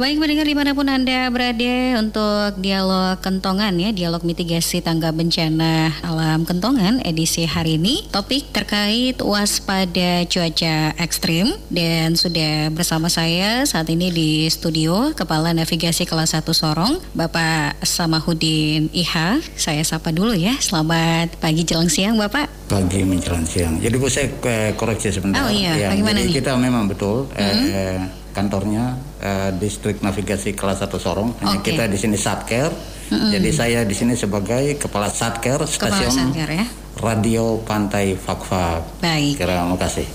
[0.00, 5.92] Baik mendengar di mana pun Anda berada untuk dialog kentongan ya, dialog mitigasi tangga bencana
[6.00, 8.08] alam kentongan edisi hari ini.
[8.08, 16.08] Topik terkait waspada cuaca ekstrim dan sudah bersama saya saat ini di studio Kepala Navigasi
[16.08, 19.36] Kelas 1 Sorong, Bapak Samahudin Iha.
[19.52, 22.48] Saya sapa dulu ya, selamat pagi jelang siang Bapak.
[22.72, 23.76] Pagi menjelang siang.
[23.76, 25.44] Jadi Bu saya eh, koreksi sebentar.
[25.44, 26.36] Oh iya, ya, bagaimana jadi nih?
[26.40, 27.68] kita memang betul Hmm.
[27.68, 31.30] eh, kantornya eh, distrik navigasi kelas 1 Sorong.
[31.42, 31.74] Hanya Oke.
[31.74, 32.70] kita di sini Satker.
[33.10, 36.66] Jadi saya di sini sebagai kepala Satker Kepala stasiun Satker ya.
[37.00, 39.00] Radio Pantai Fakfak.
[39.00, 39.40] Baik.
[39.40, 40.06] Kira makasih.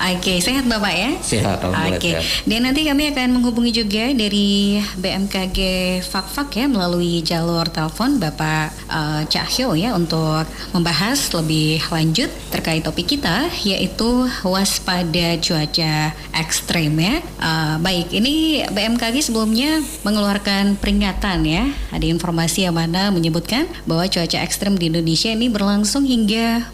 [0.00, 1.10] Oke, sehat Bapak ya?
[1.20, 2.16] Sehat Oke,
[2.48, 5.58] dan nanti kami akan menghubungi juga dari BMKG
[6.00, 13.12] Fakfak ya melalui jalur telepon Bapak eh, Cahyo ya untuk membahas lebih lanjut terkait topik
[13.12, 17.20] kita yaitu waspada cuaca ekstrim ya.
[17.20, 21.68] Eh, baik, ini BMKG sebelumnya mengeluarkan peringatan ya.
[21.92, 26.19] Ada informasi yang mana menyebutkan bahwa cuaca ekstrim di Indonesia ini berlangsung hingga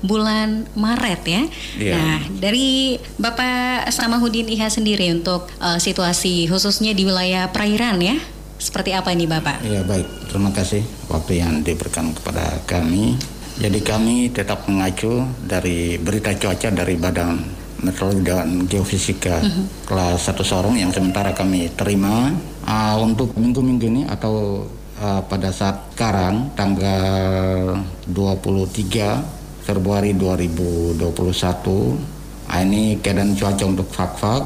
[0.02, 1.42] bulan Maret ya.
[1.77, 1.94] Iya.
[1.94, 8.17] Nah, dari Bapak Samahudin Iha sendiri untuk eh, situasi khususnya di wilayah perairan ya.
[8.56, 9.61] Seperti apa ini Bapak?
[9.69, 10.80] Ya baik, terima kasih
[11.12, 13.20] waktu yang diberikan kepada kami.
[13.56, 17.41] Jadi kami tetap mengacu dari berita cuaca dari Badan
[17.80, 19.41] Meteorologi dan Geofisika
[19.84, 22.33] kelas 1 Sorong yang sementara kami terima
[22.67, 24.67] Ah, untuk minggu-minggu ini atau
[24.98, 27.78] ah, pada saat sekarang tanggal
[28.11, 29.36] 23
[29.67, 32.14] Februari 2021
[32.47, 34.42] Ah, ini keadaan cuaca untuk Fakfak.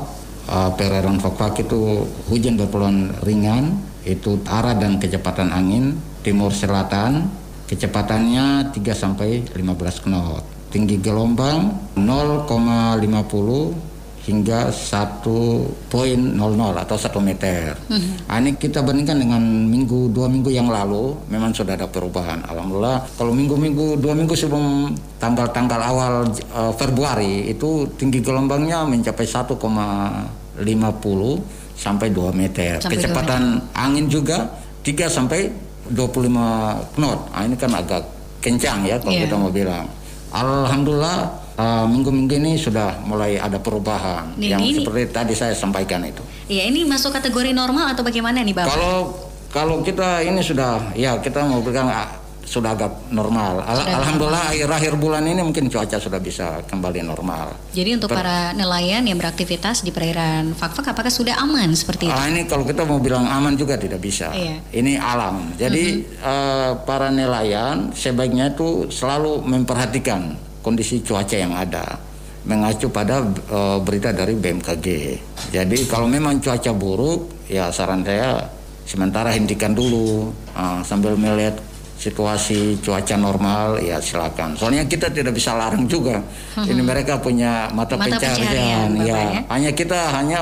[0.49, 3.77] Uh, perairan Fakfak itu hujan berpeluang ringan.
[4.09, 6.01] Itu arah dan kecepatan angin.
[6.25, 7.29] Timur selatan
[7.69, 10.41] kecepatannya 3 sampai 15 knot.
[10.73, 13.90] Tinggi gelombang 0,50
[14.21, 15.25] hingga 1.00
[16.77, 17.73] atau 1 meter.
[18.29, 22.45] Nah, ini kita bandingkan dengan minggu dua minggu yang lalu memang sudah ada perubahan.
[22.45, 29.57] Alhamdulillah kalau minggu-minggu dua minggu sebelum tanggal-tanggal awal eh, Februari itu tinggi gelombangnya mencapai 1,50
[31.75, 32.77] sampai 2 meter.
[32.77, 33.43] Sampai Kecepatan
[33.73, 34.45] angin juga
[34.85, 35.49] 3 sampai
[35.89, 37.19] 25 knot.
[37.33, 38.05] Nah, ini kan agak
[38.45, 39.25] kencang ya kalau Iya.
[39.27, 39.89] kita mau bilang.
[40.31, 46.01] Alhamdulillah uh, minggu-minggu ini sudah mulai ada perubahan Nih, yang ini- seperti tadi saya sampaikan
[46.03, 46.25] itu.
[46.49, 48.73] Iya, ini masuk kategori normal atau bagaimana nih Bapak?
[48.73, 48.97] Kalau
[49.51, 52.09] kalau kita ini sudah ya kita mau bilang ah,
[52.41, 53.63] sudah agak normal.
[53.63, 57.55] Al- Sudah Alhamdulillah akhir-akhir bulan ini mungkin cuaca sudah bisa kembali normal.
[57.71, 62.15] Jadi untuk Per- para nelayan yang beraktivitas di perairan Fakfak apakah sudah aman seperti itu?
[62.15, 64.35] Ah, ini kalau kita mau bilang aman juga tidak bisa.
[64.35, 64.67] Iya.
[64.75, 65.55] Ini alam.
[65.55, 71.97] Jadi eh, para nelayan sebaiknya itu selalu memperhatikan kondisi cuaca yang ada,
[72.45, 74.87] mengacu pada eh, berita dari BMKG.
[75.53, 78.45] Jadi kalau memang cuaca buruk, ya saran saya
[78.89, 81.55] sementara hentikan dulu ah, sambil melihat
[82.01, 84.57] situasi cuaca normal ya silakan.
[84.57, 86.17] Soalnya kita tidak bisa larang juga.
[86.57, 89.21] Ini mereka punya mata, Mata pencarian, pencarian, Bapak, ya.
[89.21, 89.41] ya.
[89.53, 90.39] Hanya kita hanya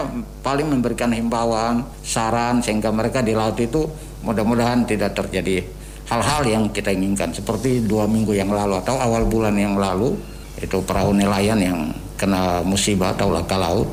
[0.47, 3.91] paling memberikan himbauan, saran sehingga mereka di laut itu
[4.23, 5.78] mudah-mudahan tidak terjadi
[6.09, 10.17] hal-hal yang kita inginkan seperti dua minggu yang lalu atau awal bulan yang lalu
[10.59, 11.79] itu perahu nelayan yang
[12.19, 13.89] kena musibah atau laka laut.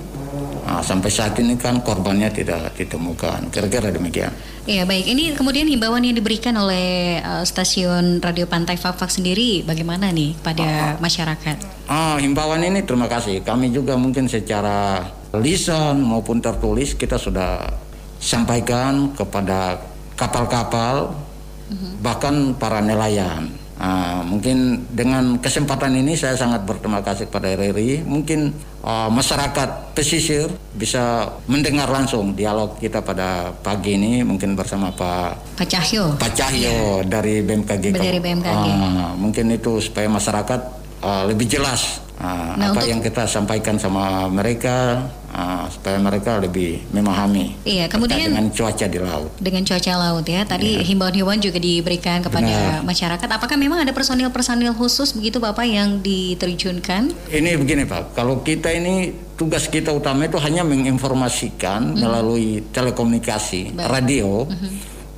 [0.65, 3.53] Nah, sampai saat ini kan korbannya tidak ditemukan.
[3.53, 4.33] Kira-kira demikian.
[4.65, 10.09] Iya baik, ini kemudian himbauan yang diberikan oleh eh, stasiun Radio Pantai Fakfak sendiri bagaimana
[10.09, 11.85] nih pada masyarakat?
[11.85, 13.45] Ah, himbauan ini terima kasih.
[13.45, 15.05] Kami juga mungkin secara
[15.37, 17.61] lisan maupun tertulis kita sudah
[18.17, 19.77] sampaikan kepada
[20.17, 21.13] kapal-kapal
[22.01, 23.49] bahkan para nelayan.
[23.75, 28.07] Ah, mungkin dengan kesempatan ini saya sangat berterima kasih kepada RRI.
[28.07, 28.55] Mungkin
[28.87, 35.67] ah, masyarakat pesisir bisa mendengar langsung dialog kita pada pagi ini mungkin bersama Pak Pak
[35.67, 36.15] Cahyo.
[36.15, 37.99] Pak Cahyo dari BMKG.
[37.99, 38.67] Dari BMKG.
[38.71, 40.61] Ah, mungkin itu supaya masyarakat
[41.03, 46.39] ah, lebih jelas ah, Nah, apa untuk- yang kita sampaikan sama mereka ah, supaya mereka
[46.39, 49.31] lebih memahami Iya, kemudian- dengan cuaca di laut.
[49.35, 52.87] Dengan cuaca laut ya, tadi himbauan-himbauan juga diberikan kepada Benar.
[52.87, 53.27] masyarakat.
[53.27, 57.11] Apakah memang ada personil-personil khusus begitu Bapak yang diterjunkan?
[57.27, 63.75] Ini begini Pak, kalau kita ini tugas kita utama itu hanya menginformasikan melalui telekomunikasi.
[63.75, 63.87] Baik.
[63.91, 64.47] Radio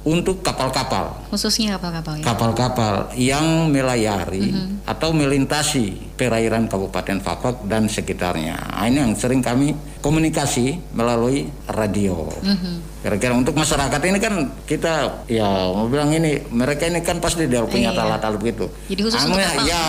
[0.08, 1.12] untuk kapal-kapal.
[1.28, 2.24] Khususnya kapal-kapal ya?
[2.24, 4.88] kapal-kapal yang melayari Mhm.
[4.88, 8.56] atau melintasi perairan Kabupaten Fakfak dan sekitarnya.
[8.56, 12.32] Nah, ini yang sering kami komunikasi melalui radio.
[12.40, 13.04] Mhm.
[13.04, 14.34] Kira-kira untuk masyarakat ini kan
[14.64, 18.04] kita ya mau bilang ini mereka ini kan pasti dia punya Iya.
[18.08, 18.66] alat-alat begitu.
[18.88, 19.66] Jadi khusus untuk ya, kapal.
[19.68, 19.84] ya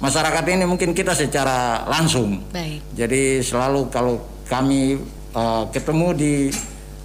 [0.00, 2.40] masyarakat ini mungkin kita secara langsung.
[2.48, 2.80] Baik.
[2.96, 4.16] Jadi selalu kalau
[4.48, 4.96] kami
[5.30, 6.32] uh, ketemu di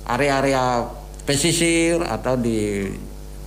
[0.05, 0.83] area-area
[1.23, 2.91] pesisir atau di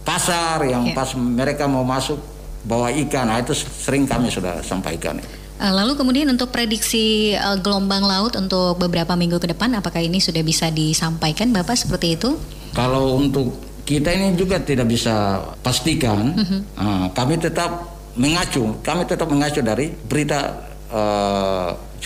[0.02, 0.94] pasar yang Ya.
[0.94, 2.17] pas mereka mau masuk
[2.62, 5.19] bawa ikan, nah itu sering kami sudah sampaikan.
[5.56, 10.19] Eh, Lalu kemudian untuk prediksi eh, gelombang laut untuk beberapa minggu ke depan, apakah ini
[10.19, 12.34] sudah bisa disampaikan Bapak seperti itu?
[12.73, 16.34] Kalau untuk kita ini juga tidak bisa pastikan,
[16.75, 20.64] ah, kami tetap mengacu, kami tetap mengacu dari berita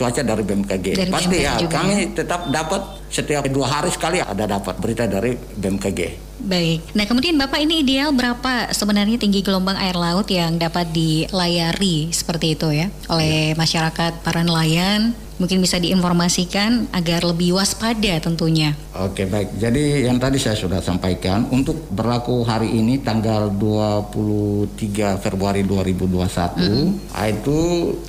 [0.00, 0.86] cuaca dari BMKG.
[0.96, 2.80] Dari Pasti BMKG ya, juga kami tetap dapat
[3.12, 6.00] setiap dua hari sekali ada dapat berita dari BMKG.
[6.40, 6.96] Baik.
[6.96, 12.56] Nah, kemudian Bapak ini ideal berapa sebenarnya tinggi gelombang air laut yang dapat dilayari seperti
[12.56, 15.12] itu ya oleh masyarakat para nelayan?
[15.40, 18.76] Mungkin bisa diinformasikan agar lebih waspada tentunya.
[18.92, 25.64] Oke baik, jadi yang tadi saya sudah sampaikan untuk berlaku hari ini tanggal 23 Februari
[25.64, 27.58] 2021 ah, itu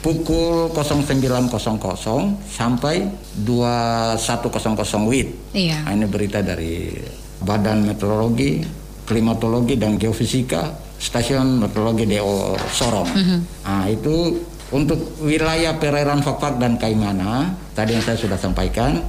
[0.03, 1.47] pukul 09.00
[2.51, 3.07] sampai
[3.47, 5.29] 21.00 WIB.
[5.55, 5.87] Iya.
[5.87, 6.91] Nah, ini berita dari
[7.39, 8.59] Badan Meteorologi,
[9.07, 13.09] Klimatologi dan Geofisika Stasiun Meteorologi DO Sorong.
[13.65, 14.37] Nah, itu
[14.71, 19.03] untuk wilayah perairan Fakfak dan Kaimana, tadi yang saya sudah sampaikan,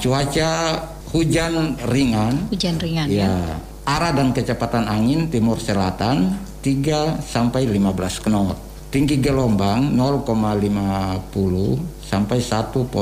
[0.00, 0.80] cuaca
[1.12, 3.28] hujan ringan, Hujan ringan ya.
[3.28, 3.36] ya,
[3.84, 8.56] arah dan kecepatan angin timur selatan 3 sampai 15 knot.
[8.92, 11.32] Tinggi gelombang 0,50
[12.04, 12.92] sampai 1.00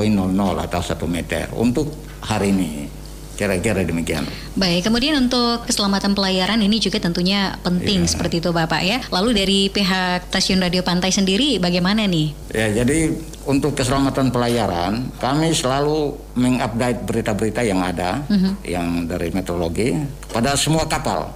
[0.54, 1.90] atau 1 meter untuk
[2.22, 2.99] hari ini.
[3.40, 4.28] Kira-kira demikian.
[4.52, 8.10] Baik, kemudian untuk keselamatan pelayaran ini juga tentunya penting Iya.
[8.12, 9.00] seperti itu Bapak ya.
[9.08, 12.36] Lalu dari pihak stasiun radio pantai sendiri bagaimana nih?
[12.52, 13.16] Ya, jadi
[13.48, 18.20] untuk keselamatan pelayaran, kami selalu mengupdate berita-berita yang ada,
[18.60, 19.96] yang dari meteorologi
[20.28, 21.32] kepada semua kapal.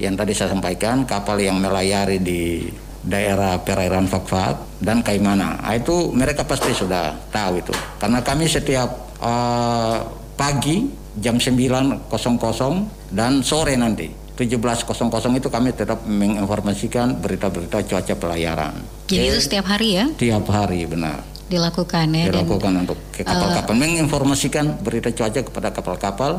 [0.00, 2.64] Yang tadi saya sampaikan, kapal yang melayari di
[3.04, 5.60] daerah perairan Fakfak dan Kaimana.
[5.60, 7.76] Nah, itu mereka pasti sudah tahu itu.
[8.00, 8.88] Karena kami setiap
[9.20, 9.98] eh,
[10.34, 12.06] pagi jam 9.00
[13.12, 18.74] dan sore nanti 17.00 itu kami tetap menginformasikan berita-berita cuaca pelayaran.
[19.08, 19.32] Jadi Oke.
[19.32, 24.82] itu setiap hari ya Tiap hari benar dilakukan ya dan dilakukan untuk ke kapal-kapal menginformasikan
[24.82, 26.32] berita cuaca kepada kapal-kapal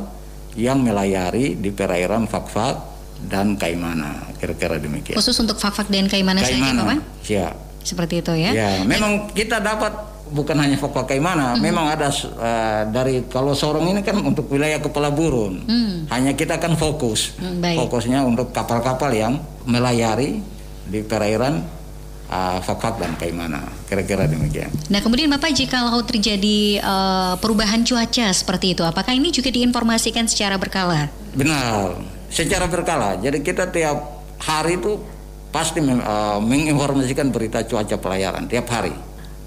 [0.60, 2.76] yang melayari di perairan Fakfak
[3.24, 5.16] dan Kaimana kira-kira demikian.
[5.16, 7.00] khusus untuk Fakfak dan Kaimana saja Bapak?
[7.24, 7.56] siap.
[7.88, 8.52] Seperti itu ya.
[8.52, 9.96] Ya, memang kita dapat
[10.30, 15.10] bukan hanya Fakfak Kaimana, memang ada eh, dari kalau Sorong ini kan untuk wilayah Kepala
[15.10, 15.64] Burun.
[16.08, 17.78] Hanya kita kan fokus, Hmm, baik.
[17.82, 20.40] fokusnya untuk kapal-kapal yang melayari
[20.88, 21.68] di perairan
[22.28, 24.72] uh, Fakfak dan Kaimana, kira-kira demikian.
[24.88, 30.28] Nah kemudian Bapak jika laut terjadi eh, perubahan cuaca seperti itu, apakah ini juga diinformasikan
[30.32, 31.12] secara berkala?
[31.36, 32.00] Benar,
[32.32, 33.20] secara berkala.
[33.20, 34.96] Jadi kita tiap hari itu
[35.52, 38.96] pasti eh, menginformasikan berita cuaca pelayaran tiap hari.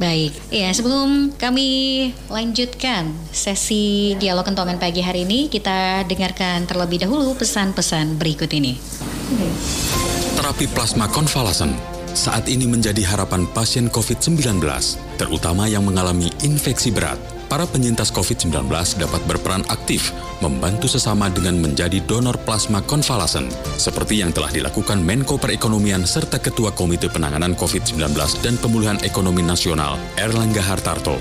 [0.01, 7.37] Baik, ya sebelum kami lanjutkan sesi dialog kentongan pagi hari ini, kita dengarkan terlebih dahulu
[7.37, 8.81] pesan-pesan berikut ini.
[10.41, 11.77] Terapi plasma konvalesen
[12.17, 14.65] saat ini menjadi harapan pasien COVID-19,
[15.21, 17.40] terutama yang mengalami infeksi berat.
[17.51, 18.71] Para penyintas COVID-19
[19.03, 25.35] dapat berperan aktif membantu sesama dengan menjadi donor plasma konvalesen, seperti yang telah dilakukan Menko
[25.35, 28.15] Perekonomian serta Ketua Komite Penanganan COVID-19
[28.47, 31.19] dan Pemulihan Ekonomi Nasional, Erlangga Hartarto.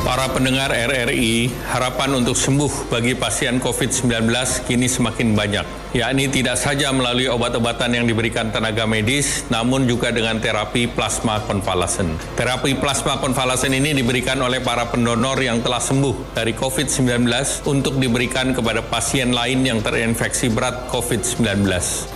[0.00, 4.32] Para pendengar RRI, harapan untuk sembuh bagi pasien COVID-19
[4.64, 10.42] kini semakin banyak, yakni tidak saja melalui obat-obatan yang diberikan tenaga medis, namun juga dengan
[10.42, 12.18] terapi plasma konvalesen.
[12.34, 17.30] Terapi plasma konvalesen ini diberikan oleh para pendonor yang telah sembuh dari COVID-19
[17.70, 21.62] untuk diberikan kepada pasien lain yang terinfeksi berat COVID-19.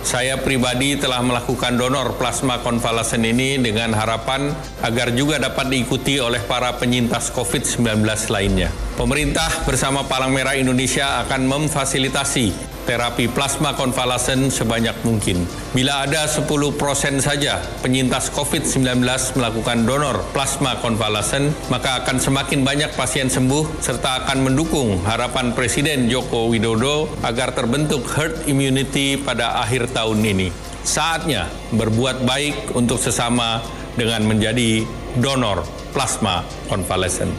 [0.03, 4.51] Saya pribadi telah melakukan donor plasma konvalesen ini dengan harapan
[4.83, 8.67] agar juga dapat diikuti oleh para penyintas COVID-19 lainnya.
[8.99, 15.45] Pemerintah bersama Palang Merah Indonesia akan memfasilitasi terapi plasma konvalesen sebanyak mungkin.
[15.77, 16.41] Bila ada 10%
[17.21, 19.05] saja penyintas COVID-19
[19.37, 26.09] melakukan donor plasma konvalesen, maka akan semakin banyak pasien sembuh serta akan mendukung harapan Presiden
[26.09, 30.49] Joko Widodo agar terbentuk herd immunity pada akhir tahun ini.
[30.81, 33.61] Saatnya berbuat baik untuk sesama
[33.93, 34.81] dengan menjadi
[35.21, 35.61] donor
[35.93, 37.29] plasma konvalesen.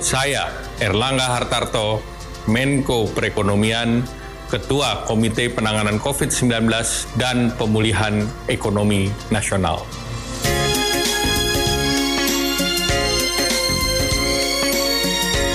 [0.00, 0.48] Saya
[0.80, 2.00] Erlangga Hartarto,
[2.48, 4.06] Menko Perekonomian,
[4.48, 6.72] Ketua Komite Penanganan COVID-19
[7.20, 9.84] dan Pemulihan Ekonomi Nasional.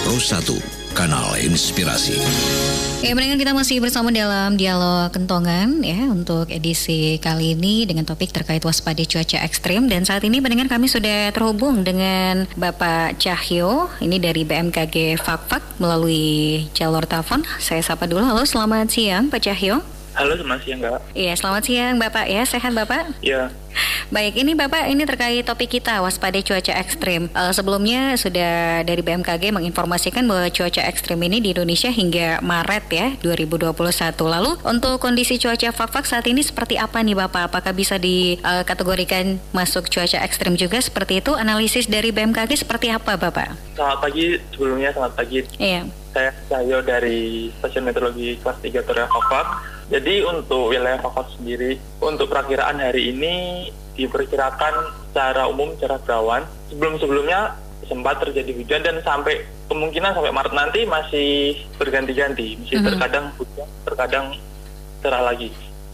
[0.06, 2.22] Pro 1, kanal inspirasi.
[3.04, 8.32] Ya, pendengar kita masih bersama dalam dialog kentongan ya untuk edisi kali ini dengan topik
[8.32, 14.24] terkait waspada cuaca ekstrim dan saat ini pendengar kami sudah terhubung dengan Bapak Cahyo ini
[14.24, 17.44] dari BMKG Fakfak melalui jalur telepon.
[17.60, 18.24] Saya sapa dulu.
[18.24, 19.93] Halo, selamat siang Pak Cahyo.
[20.14, 21.00] Halo, selamat siang, Mbak.
[21.18, 22.46] Iya, selamat siang Bapak ya.
[22.46, 23.18] Sehat Bapak?
[23.26, 23.50] Iya.
[24.14, 27.34] Baik, ini Bapak, ini terkait topik kita waspada cuaca ekstrim.
[27.34, 33.08] Uh, sebelumnya sudah dari BMKG menginformasikan bahwa cuaca ekstrim ini di Indonesia hingga Maret ya
[33.26, 33.74] 2021.
[34.22, 37.50] Lalu untuk kondisi cuaca fak-fak saat ini seperti apa nih Bapak?
[37.50, 41.34] Apakah bisa dikategorikan masuk cuaca ekstrim juga seperti itu?
[41.34, 43.58] Analisis dari BMKG seperti apa Bapak?
[43.74, 45.42] Selamat pagi, sebelumnya selamat pagi.
[45.58, 45.90] Iya.
[46.14, 52.32] Saya Cahyo dari Stasiun Meteorologi kelas 3 Toria Fak jadi untuk wilayah Fakfak sendiri, untuk
[52.32, 53.68] perakiraan hari ini
[54.00, 54.74] diperkirakan
[55.10, 56.44] secara umum cerah berawan.
[56.72, 62.88] Sebelum-sebelumnya sempat terjadi hujan dan sampai kemungkinan sampai Maret nanti masih berganti-ganti, masih mm-hmm.
[62.88, 64.26] terkadang hujan, terkadang
[65.04, 65.52] cerah lagi.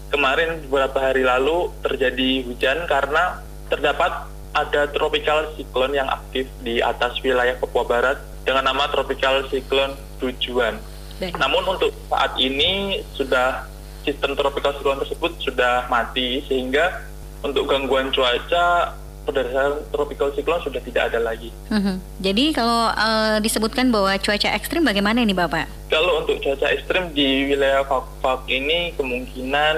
[0.10, 7.18] Kemarin beberapa hari lalu terjadi hujan karena terdapat ada tropical cyclone yang aktif di atas
[7.22, 10.82] wilayah Papua Barat dengan nama tropical cyclone tujuan.
[11.20, 13.68] Namun untuk saat ini sudah
[14.04, 17.06] sistem tropical cyclone tersebut sudah mati sehingga
[17.44, 18.96] untuk gangguan cuaca
[19.30, 21.54] berdasarkan tropical cyclone sudah tidak ada lagi.
[21.70, 21.96] Mm-hmm.
[22.20, 25.70] Jadi kalau uh, disebutkan bahwa cuaca ekstrim bagaimana ini Bapak?
[25.94, 29.76] Kalau untuk cuaca ekstrim di wilayah Fak-Fak ini kemungkinan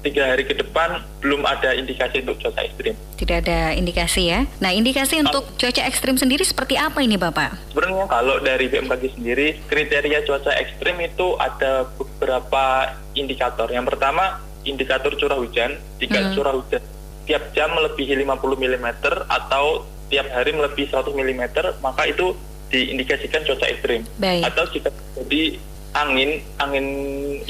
[0.00, 2.96] tiga hari ke depan belum ada indikasi untuk cuaca ekstrim.
[3.20, 4.48] Tidak ada indikasi ya.
[4.64, 7.72] Nah indikasi untuk cuaca ekstrim sendiri seperti apa ini Bapak?
[7.72, 13.68] Sebenarnya kalau dari BMKG sendiri kriteria cuaca ekstrim itu ada beberapa indikator.
[13.68, 15.76] Yang pertama indikator curah hujan.
[16.00, 16.32] Jika hmm.
[16.36, 16.82] curah hujan
[17.28, 18.86] tiap jam melebihi 50 mm
[19.30, 21.42] atau tiap hari melebihi 100 mm
[21.84, 22.34] maka itu
[22.72, 24.02] diindikasikan cuaca ekstrim.
[24.16, 24.48] Baik.
[24.48, 24.88] Atau jika
[25.20, 25.60] jadi
[25.94, 26.86] angin angin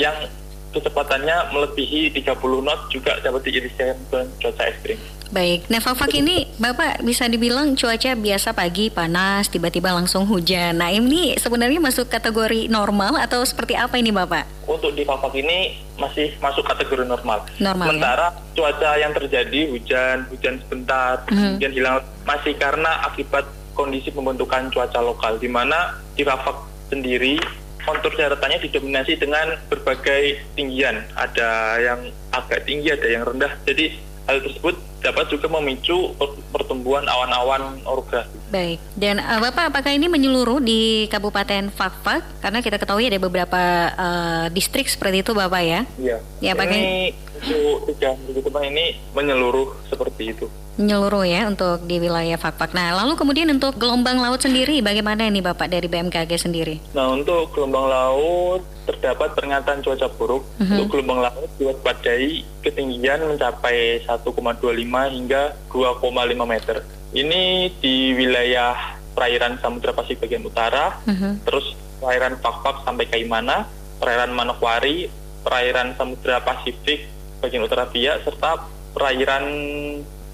[0.01, 0.17] yang
[0.71, 3.97] kecepatannya melebihi 30 knot juga dapat diindikasikan
[4.39, 4.99] cuaca ekstrim.
[5.31, 10.83] Baik, nah Fafak ini Bapak bisa dibilang cuaca biasa pagi panas, tiba-tiba langsung hujan.
[10.83, 14.67] Nah ini sebenarnya masuk kategori normal atau seperti apa ini Bapak?
[14.67, 17.47] Untuk di Fafak ini masih masuk kategori normal.
[17.63, 17.87] Normal.
[17.87, 17.91] Ya?
[17.95, 18.39] Sementara ya?
[18.59, 21.63] cuaca yang terjadi hujan, hujan sebentar, hmm.
[21.63, 23.47] kemudian hilang masih karena akibat
[23.79, 26.59] kondisi pembentukan cuaca lokal, di mana di Fafak
[26.91, 27.39] sendiri
[27.85, 31.05] kontur daratannya didominasi dengan berbagai tinggian.
[31.17, 32.01] Ada yang
[32.33, 33.53] agak tinggi, ada yang rendah.
[33.69, 33.97] Jadi
[34.29, 36.13] hal tersebut dapat juga memicu
[36.53, 38.40] pertumbuhan awan-awan orografis.
[38.51, 38.79] Baik.
[38.99, 42.27] Dan uh, Bapak apakah ini menyeluruh di Kabupaten Fakfak?
[42.43, 43.63] Karena kita ketahui ada beberapa
[43.95, 45.81] uh, distrik seperti itu Bapak ya?
[45.97, 46.19] Iya.
[46.43, 48.13] Ya, ini untuk tiga
[48.67, 50.47] ini menyeluruh seperti itu
[50.81, 52.73] menyeluruh ya untuk di wilayah Fakfak.
[52.73, 56.81] Nah, lalu kemudian untuk gelombang laut sendiri bagaimana ini Bapak dari BMKG sendiri?
[56.97, 60.43] Nah, untuk gelombang laut terdapat peringatan cuaca buruk.
[60.57, 60.65] Mhm.
[60.65, 60.73] -huh.
[60.81, 66.81] Untuk gelombang laut diwaspadai ketinggian mencapai 1,25 hingga 2,5 meter.
[67.11, 71.17] Ini di wilayah perairan Samudra Pasifik bagian utara, uh mhm.
[71.19, 71.35] -huh.
[71.43, 73.67] terus perairan Fakfak sampai Kaimana,
[73.99, 75.11] perairan Manokwari,
[75.43, 79.45] perairan Samudra Pasifik bagian utara Biak serta perairan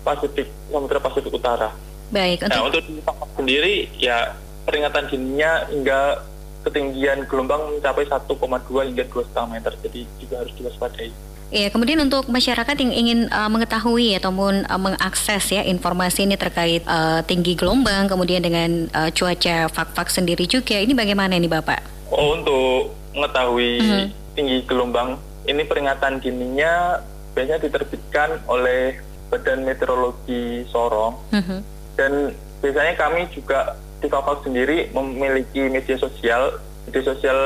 [0.02, 1.74] Pasifik Samudra Pasifik Utara.
[2.14, 2.46] Baik.
[2.46, 6.22] Nah, untuk di Papua sendiri ya peringatan dininya hingga
[6.62, 9.72] ketinggian gelombang mencapai 1,2 hingga 2,5 meter.
[9.82, 11.10] Jadi juga harus diwaspadai.
[11.46, 16.82] Iya, kemudian untuk masyarakat yang ingin uh, mengetahui ataupun uh, mengakses ya informasi ini terkait
[16.90, 22.10] uh, tinggi gelombang, kemudian dengan uh, cuaca fak-fak sendiri juga, ini bagaimana ini Bapak?
[22.10, 23.86] Oh, untuk mengetahui mhm.
[23.86, 24.06] -huh.
[24.34, 26.98] tinggi gelombang, ini peringatan dininya
[27.36, 28.98] biasanya diterbitkan oleh
[29.28, 31.60] Badan Meteorologi Sorong uh-huh.
[31.98, 32.32] dan
[32.64, 36.56] biasanya kami juga di Fakfak sendiri memiliki media sosial
[36.88, 37.38] media sosial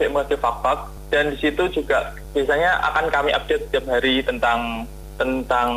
[0.00, 4.88] BMKG Fakfak dan di situ juga biasanya akan kami update setiap hari tentang
[5.20, 5.70] tentang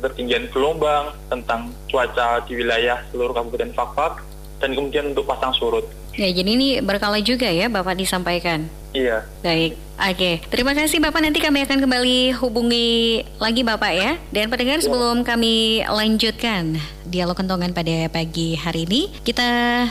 [0.00, 4.22] ketinggian gelombang, tentang cuaca di wilayah seluruh Kabupaten Fakfak,
[4.62, 5.84] dan kemudian untuk pasang surut.
[6.16, 8.72] Ya, jadi ini berkala juga ya Bapak disampaikan.
[8.96, 9.28] Iya.
[9.44, 9.76] Baik.
[9.96, 11.20] Oke, terima kasih Bapak.
[11.20, 14.16] Nanti kami akan kembali hubungi lagi Bapak ya.
[14.32, 14.84] Dan pendengar ya.
[14.88, 19.44] sebelum kami lanjutkan dialog kentongan pada pagi hari ini, kita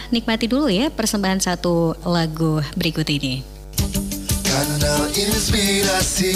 [0.09, 3.54] nikmati dulu ya persembahan satu lagu berikut ini.
[4.55, 6.31] Kanal inspirasi.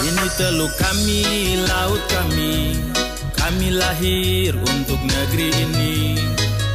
[0.00, 2.80] Ini teluk kami, laut kami.
[3.52, 6.16] Kami lahir untuk negeri ini.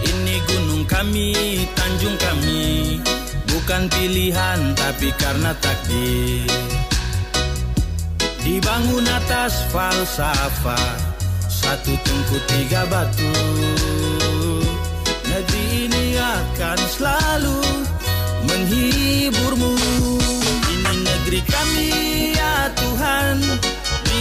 [0.06, 1.34] Ini gunung kami,
[1.74, 3.02] tanjung kami.
[3.50, 6.46] Bukan pilihan tapi karena takdir.
[8.46, 11.18] Dibangun atas falsafah
[11.50, 13.34] Satu tungku tiga batu.
[15.34, 17.58] Negeri ini akan selalu
[18.46, 19.74] menghiburmu.
[20.70, 22.17] Ini negeri kami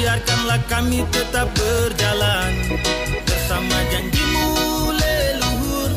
[0.06, 2.78] Biarkanlah kami tetap berjalan
[3.26, 4.46] Bersama janjimu
[4.94, 5.90] leluhur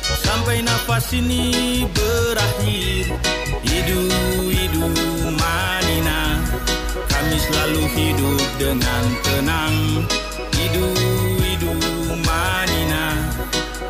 [0.00, 3.20] Sampai nafas ini berakhir.
[3.60, 4.00] Hidu,
[4.48, 4.88] hidu,
[5.36, 6.40] manina
[7.04, 10.08] Kami selalu hidup dengan tenang.
[10.56, 10.88] Hidu,
[11.44, 11.76] hidu,
[12.24, 13.12] manina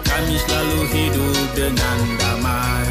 [0.02, 2.90] Kami selalu hidup dengan damai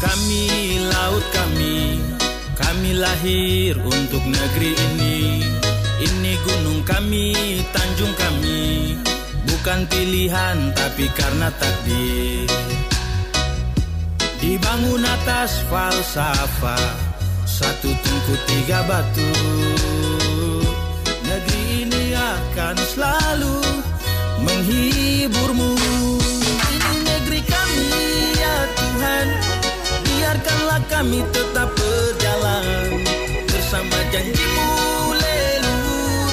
[0.00, 2.00] kami, laut kami
[2.56, 5.44] Kami lahir untuk negeri ini.
[6.00, 8.96] Ini gunung kami, tanjung kami.
[9.44, 12.48] Bukan pilihan tapi karena takdir.
[14.40, 16.96] Dibangun atas falsafah
[17.44, 19.32] Satu tungku tiga batu.
[21.28, 23.58] Negeri ini akan selalu
[24.40, 26.19] menghiburmu
[30.30, 33.02] Biarkanlah kami tetap berjalan
[33.50, 34.70] Bersama janjimu
[35.18, 36.30] leluhur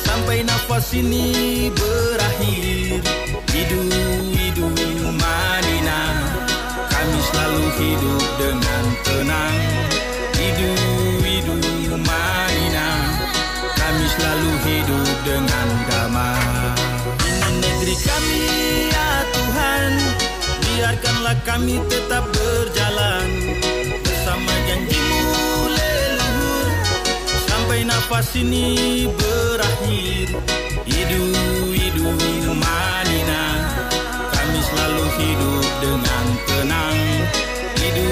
[0.00, 3.04] Sampai nafas ini berakhir
[3.52, 3.84] Hidu,
[4.32, 4.64] hidu,
[5.12, 6.16] Madinah.
[6.88, 9.56] Kami selalu hidup dengan tenang
[10.40, 10.72] Hidu,
[11.20, 11.54] hidu,
[12.00, 12.96] Madinah.
[13.60, 16.80] Kami selalu hidup dengan damai.
[17.28, 18.93] Ini negeri kami
[20.74, 23.30] Biarkanlah kami tetap berjalan
[24.02, 26.68] Bersama janjimu leluhur.
[27.46, 30.34] Sampai nafas ini berakhir.
[30.82, 31.24] Hidu,
[31.78, 32.10] hidu,
[32.58, 33.54] Madinah.
[34.34, 37.00] Kami selalu hidup dengan tenang.
[37.78, 38.10] Hidu,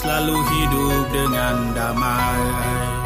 [0.00, 2.99] selalu hidup dengan damai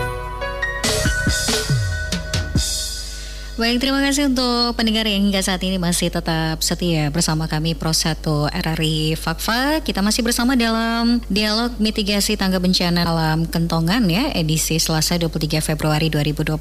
[3.54, 7.94] Baik, terima kasih untuk pendengar yang hingga saat ini masih tetap setia bersama kami Pro
[7.94, 8.18] 1
[8.50, 9.78] RRI Fakfa.
[9.78, 16.10] Kita masih bersama dalam dialog mitigasi tangga bencana alam Kentongan ya, edisi Selasa 23 Februari
[16.10, 16.58] 2021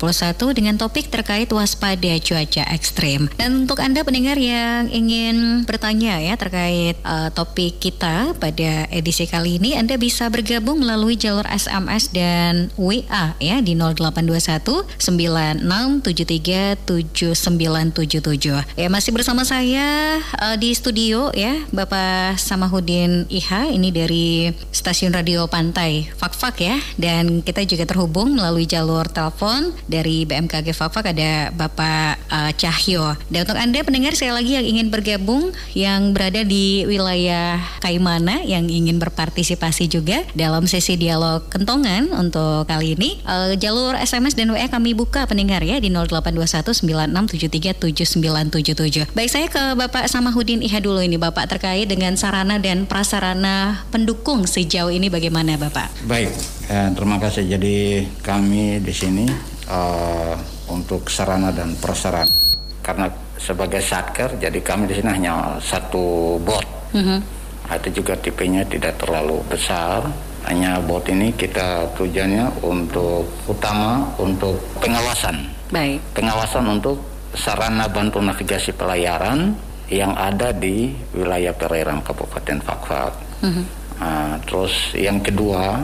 [0.53, 3.25] dengan topik terkait waspada cuaca ekstrim.
[3.41, 9.57] Dan untuk Anda pendengar yang ingin bertanya ya terkait uh, topik kita pada edisi kali
[9.57, 18.63] ini, Anda bisa bergabung melalui jalur SMS dan WA ya di 0821 9673 7977.
[18.75, 25.47] Ya masih bersama saya uh, di studio ya Bapak Samahudin Iha ini dari stasiun radio
[25.47, 32.19] Pantai Fakfak ya dan kita juga terhubung melalui jalur telepon dari BMKG Fakfak ada Bapak
[32.27, 33.15] uh, Cahyo.
[33.31, 38.67] Dan untuk Anda pendengar saya lagi yang ingin bergabung yang berada di wilayah Kaimana yang
[38.67, 44.67] ingin berpartisipasi juga dalam sesi dialog kentongan untuk kali ini uh, jalur SMS dan WA
[44.67, 49.13] kami buka pendengar ya di 0821 96737977.
[49.13, 54.49] Baik saya ke Bapak Samahudin Iha dulu ini Bapak terkait dengan sarana dan prasarana pendukung
[54.49, 55.93] sejauh ini bagaimana Bapak?
[56.09, 56.33] Baik,
[56.67, 57.45] eh, terima kasih.
[57.45, 59.29] Jadi kami di sini
[59.69, 60.35] eh,
[60.73, 62.43] untuk sarana dan prasarana
[62.83, 63.07] karena
[63.39, 66.67] sebagai satker, jadi kami di sini hanya satu bot.
[66.91, 67.17] Mhm.
[67.63, 70.03] Nah, Itu juga tipenya tidak terlalu besar.
[70.43, 75.99] Hanya bot ini kita tujuannya untuk utama untuk pengawasan Baik.
[76.13, 77.01] pengawasan untuk
[77.33, 79.57] sarana bantu navigasi pelayaran
[79.89, 83.13] yang ada di wilayah perairan Kabupaten Fakfak.
[83.41, 83.63] Mhm.
[83.97, 85.81] Nah, terus yang kedua,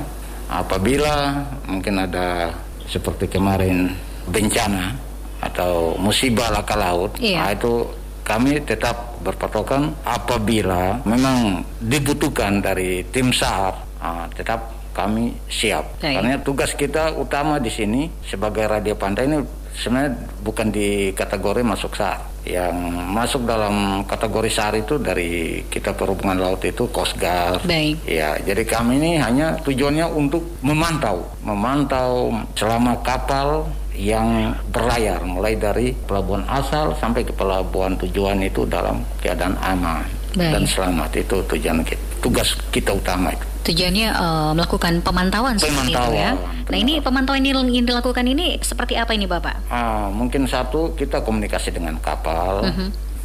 [0.48, 2.54] apabila mungkin ada
[2.86, 3.94] seperti kemarin
[4.30, 4.94] bencana
[5.42, 7.38] atau musibah laka laut, Iya.
[7.42, 7.74] nah, itu
[8.22, 16.02] kami tetap berpatokan apabila memang dibutuhkan dari tim SAR, nah, tetap kami siap.
[16.02, 16.16] Baik.
[16.20, 19.40] Karena tugas kita utama di sini sebagai radio pantai ini
[19.76, 20.12] sebenarnya
[20.44, 22.28] bukan di kategori masuk SAR.
[22.48, 22.74] yang
[23.14, 27.62] masuk dalam kategori SAR itu dari kita perhubungan laut itu Coast Guard.
[27.68, 28.02] Baik.
[28.10, 35.92] Ya, jadi kami ini hanya tujuannya untuk memantau, memantau selama kapal yang berlayar mulai dari
[35.92, 40.08] pelabuhan asal sampai ke pelabuhan tujuan itu dalam keadaan aman
[40.40, 40.56] Baik.
[40.56, 43.46] dan selamat itu tujuan kita, tugas kita utama itu.
[43.70, 46.34] Tujuannya eh, melakukan pemantauan, seperti itu ya.
[46.36, 49.66] Pemantauan, Nah ini pemantauan ini yang dilakukan ini seperti apa ini Bapak?
[49.74, 52.70] Ah, mungkin satu kita komunikasi dengan kapal,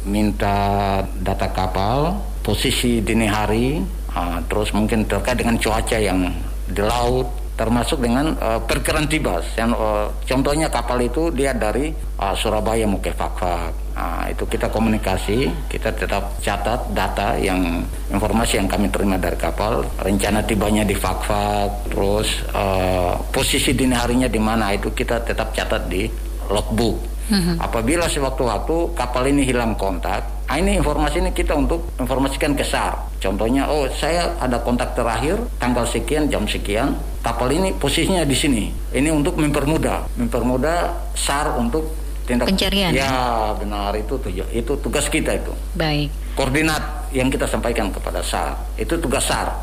[0.05, 3.81] minta data kapal, posisi dini hari,
[4.13, 6.33] ah, terus mungkin terkait dengan cuaca yang
[6.65, 9.41] di laut, termasuk dengan eh, perkiraan tiba.
[9.53, 13.84] Yang, eh, contohnya kapal itu dia dari ah, Surabaya mau ke Fakfak.
[13.95, 17.79] Ah, itu kita komunikasi, kita tetap catat data yang
[18.11, 24.27] informasi yang kami terima dari kapal, rencana tibanya di Fakfak, terus eh, posisi dini harinya
[24.27, 26.11] di mana itu kita tetap catat di
[26.51, 27.15] logbook.
[27.57, 32.99] Apabila sewaktu-waktu kapal ini hilang kontak, ah, ini informasi ini kita untuk informasikan ke SAR.
[33.23, 38.63] Contohnya, oh saya ada kontak terakhir tanggal sekian jam sekian, kapal ini posisinya di sini.
[38.91, 40.77] Ini untuk mempermudah, mempermudah
[41.15, 45.53] SAR untuk tindak Pencarian, Ya benar itu tuju- itu tugas kita itu.
[45.77, 46.09] Baik.
[46.35, 49.55] Koordinat yang kita sampaikan kepada SAR itu tugas SAR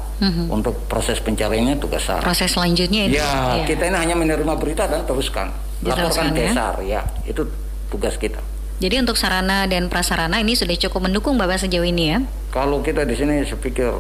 [0.49, 2.23] untuk proses pencariannya tugas SAR.
[2.23, 3.19] Proses selanjutnya itu.
[3.19, 5.51] Ya, kita ini hanya menerima berita dan teruskan.
[5.83, 6.53] Laporkan ke ya.
[6.55, 7.01] SAR, ya.
[7.27, 7.45] Itu
[7.91, 8.39] tugas kita.
[8.79, 12.19] Jadi untuk sarana dan prasarana ini sudah cukup mendukung Bapak sejauh ini ya?
[12.51, 13.91] Kalau kita di sini saya pikir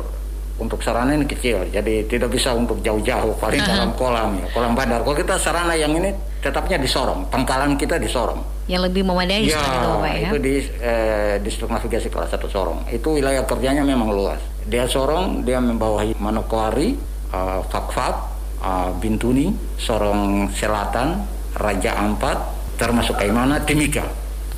[0.59, 5.03] untuk sarana ini kecil, jadi tidak bisa untuk jauh-jauh, paling dalam kolam ya, kolam badar.
[5.03, 6.11] Kalau kita sarana yang ini
[6.43, 8.67] tetapnya di Sorong, pangkalan kita di Sorong.
[8.67, 10.31] Yang lebih memadai Ya, itu Bapak ya?
[10.31, 12.83] itu di eh, distrik navigasi kelas 1 Sorong.
[12.91, 14.43] Itu wilayah kerjanya memang luas.
[14.67, 16.99] Dia Sorong, dia membawahi Manokwari,
[17.31, 18.15] eh, Fakfak,
[18.59, 21.23] eh, Bintuni, Sorong Selatan,
[21.55, 22.39] Raja Ampat,
[22.75, 24.03] termasuk Kaimana, Timika.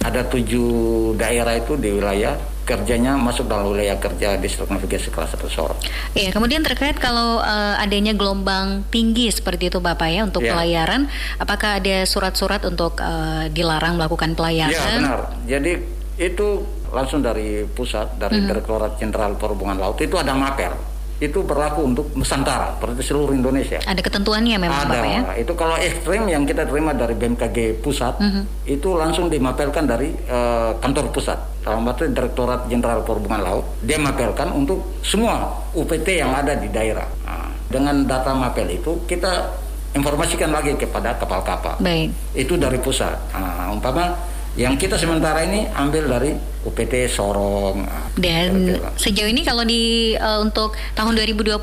[0.00, 5.46] Ada tujuh daerah itu di wilayah kerjanya masuk dalam wilayah kerja distrik navigasi kelas 1
[5.46, 5.78] Sorong.
[6.16, 10.56] Iya, kemudian terkait kalau eh, adanya gelombang tinggi seperti itu Bapak ya untuk Ya.
[10.56, 14.72] pelayaran, apakah ada surat-surat untuk eh, dilarang melakukan pelayaran?
[14.72, 15.20] Ya benar.
[15.44, 15.72] Jadi
[16.16, 20.93] itu langsung dari pusat dari Direktorat Jenderal Perhubungan Laut itu ada mapel.
[21.24, 23.80] Itu berlaku untuk Nusantara, berarti seluruh Indonesia.
[23.80, 25.00] Ada ketentuannya memang ada.
[25.00, 25.20] Bapak ya?
[25.40, 28.20] Itu kalau ekstrim yang kita terima dari BMKG pusat
[28.68, 31.38] itu langsung dimapelkan dari eh, kantor pusat.
[31.64, 37.08] Dalam arti Direktorat Jenderal Perhubungan Laut dia mapelkan untuk semua UPT yang ada di daerah.
[37.24, 39.64] Nah, dengan data mapel itu kita
[39.96, 42.12] informasikan lagi kepada kapal-kapal Baik.
[42.36, 43.16] itu dari pusat.
[43.32, 44.12] Nah, umpama
[44.54, 47.84] yang kita sementara ini ambil dari UPT Sorong.
[48.14, 51.58] Dan sejauh ini kalau di eh, untuk tahun 2021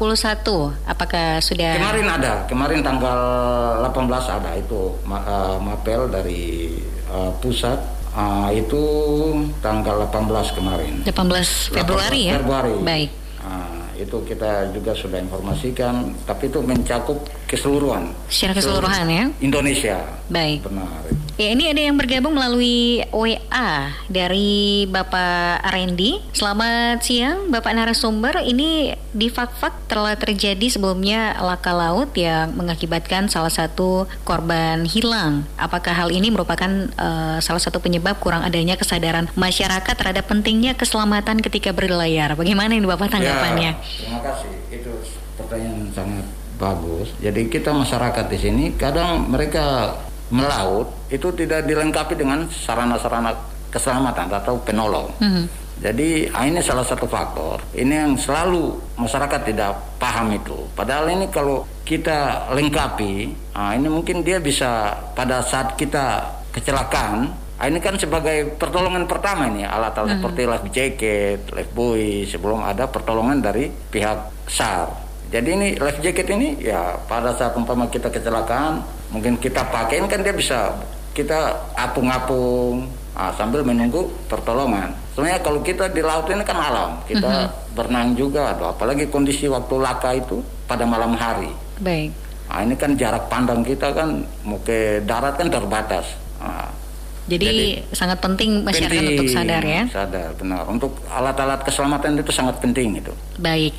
[0.85, 3.19] apakah sudah kemarin ada, kemarin tanggal
[3.87, 6.75] 18 ada itu eh, mapel dari
[7.07, 8.83] eh, pusat Ah, itu
[9.63, 10.99] tanggal 18 kemarin.
[11.07, 12.33] 18 Februari 18 ya?
[12.43, 12.75] Februari.
[12.83, 13.09] Baik.
[13.39, 18.15] Ah, itu kita juga sudah informasikan, tapi itu mencakup keseluruhan.
[18.31, 19.25] Secara keseluruhan ya?
[19.43, 19.99] Indonesia.
[20.31, 20.63] Baik.
[20.63, 20.87] Benar.
[21.35, 23.71] Ya ini ada yang bergabung melalui WA
[24.07, 26.21] dari Bapak Arendi.
[26.31, 28.39] Selamat siang Bapak narasumber.
[28.39, 35.43] Ini di Fakfak telah terjadi sebelumnya laka laut yang mengakibatkan salah satu korban hilang.
[35.59, 41.43] Apakah hal ini merupakan eh, salah satu penyebab kurang adanya kesadaran masyarakat terhadap pentingnya keselamatan
[41.43, 42.37] ketika berlayar?
[42.37, 43.71] Bagaimana ini Bapak tanggapannya?
[43.75, 44.51] Ya, terima kasih.
[44.71, 44.93] Itu
[45.41, 47.09] pertanyaan sangat bagus.
[47.17, 49.97] Jadi kita masyarakat di sini kadang mereka
[50.29, 53.33] melaut itu tidak dilengkapi dengan sarana-sarana
[53.73, 55.09] keselamatan atau penolong.
[55.17, 55.45] Mhm.
[55.81, 57.57] Jadi ah, ini salah satu faktor.
[57.73, 60.53] Ini yang selalu masyarakat tidak paham itu.
[60.77, 66.21] Padahal ini kalau kita lengkapi, ah, ini mungkin dia bisa pada saat kita
[66.53, 72.61] kecelakaan, ah, ini kan sebagai pertolongan pertama ini alat-alat seperti life jacket, life buoy sebelum
[72.61, 75.00] ada pertolongan dari pihak SAR.
[75.31, 78.83] Jadi ini life jacket ini ya pada saat umpama kita kecelakaan,
[79.15, 80.75] mungkin kita pakai ini kan dia bisa
[81.15, 82.83] kita apung-apung
[83.15, 84.91] ah, sambil menunggu pertolongan.
[85.15, 89.75] Sebenarnya kalau kita di laut ini kan alam, kita berenang juga, aduh, apalagi kondisi waktu
[89.79, 91.51] laka itu pada malam hari.
[91.79, 92.11] Baik.
[92.51, 96.03] Nah, ini kan jarak pandang kita kan mau ke darat kan terbatas.
[96.43, 96.67] Nah,
[97.29, 99.85] Jadi, Jadi, sangat penting masyarakat penting, untuk sadar ya.
[99.93, 100.65] Sadar, benar.
[100.65, 103.13] Untuk alat-alat keselamatan itu sangat penting itu.
[103.37, 103.77] Baik.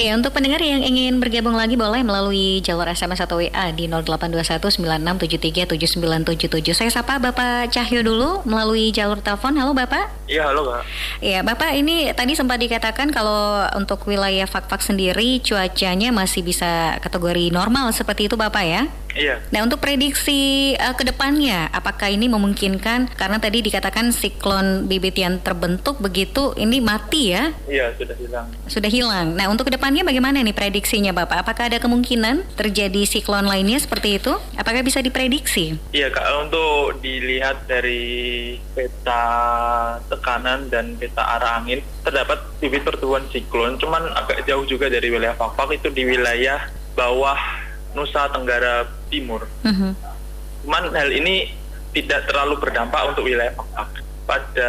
[0.00, 6.72] Ya, untuk pendengar yang ingin bergabung lagi boleh melalui jalur SMS atau WA di 082196737977.
[6.72, 9.52] Saya sapa Bapak Cahyo dulu melalui jalur telepon.
[9.60, 10.08] Halo Bapak.
[10.24, 10.84] Iya, halo Kak.
[11.20, 17.52] Ya, Bapak ini tadi sempat dikatakan kalau untuk wilayah Fakfak sendiri cuacanya masih bisa kategori
[17.52, 18.88] normal seperti itu Bapak ya?
[19.18, 19.42] Iya.
[19.50, 25.42] Nah, untuk prediksi uh, ke depannya, apakah ini memungkinkan karena tadi dikatakan siklon bibit yang
[25.42, 27.50] terbentuk begitu ini mati ya?
[27.66, 28.46] Iya, sudah hilang.
[28.70, 29.26] Sudah hilang.
[29.34, 31.42] Nah, untuk ke depannya bagaimana nih prediksinya, Bapak?
[31.42, 34.32] Apakah ada kemungkinan terjadi siklon lainnya seperti itu?
[34.54, 35.74] Apakah bisa diprediksi?
[35.90, 39.24] Iya, Kak, untuk dilihat dari peta
[40.06, 45.34] tekanan dan peta arah angin, terdapat bibit pertumbuhan siklon, cuman agak jauh juga dari wilayah
[45.34, 47.67] Fakfak itu di wilayah bawah
[47.98, 49.44] Nusa Tenggara Timur.
[49.66, 49.90] Mhm.
[50.62, 51.50] Cuman hal ini
[51.92, 54.06] tidak terlalu berdampak untuk wilayah Fakfak.
[54.28, 54.68] Pada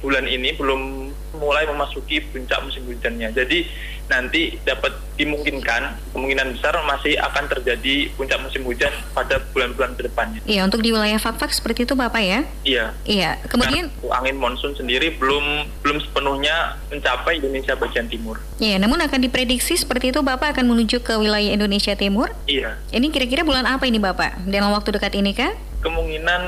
[0.00, 3.30] bulan ini belum mulai memasuki puncak musim hujannya.
[3.36, 3.68] Jadi
[4.10, 10.40] nanti dapat dimungkinkan kemungkinan besar masih akan terjadi puncak musim hujan pada bulan-bulan ke depannya.
[10.48, 12.40] Iya, untuk di wilayah Fakfak seperti itu, Bapak ya?
[12.66, 12.96] Iya.
[13.06, 13.38] Iya.
[13.46, 18.42] Kemudian Karena angin monsun sendiri belum belum sepenuhnya mencapai Indonesia bagian timur.
[18.58, 22.34] Iya, namun akan diprediksi seperti itu Bapak akan menuju ke wilayah Indonesia Timur.
[22.50, 22.80] Iya.
[22.90, 24.42] Ini kira-kira bulan apa ini Bapak?
[24.50, 25.54] Dalam waktu dekat ini kah?
[25.80, 26.42] Kemungkinan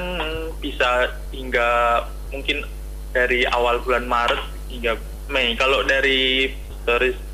[0.61, 2.65] bisa hingga mungkin
[3.13, 4.97] dari awal bulan Maret hingga
[5.29, 5.57] Mei.
[5.57, 7.32] Kalau dari dari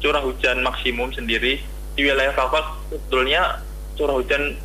[0.00, 1.60] curah hujan maksimum sendiri
[1.94, 3.60] di wilayah Fakfak sebetulnya
[3.94, 4.56] curah hujan